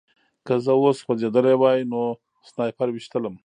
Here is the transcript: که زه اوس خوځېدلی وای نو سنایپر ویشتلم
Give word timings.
که 0.45 0.53
زه 0.65 0.73
اوس 0.79 0.97
خوځېدلی 1.05 1.55
وای 1.61 1.79
نو 1.91 2.01
سنایپر 2.49 2.87
ویشتلم 2.91 3.35